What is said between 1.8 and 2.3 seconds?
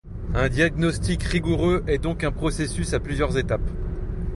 est donc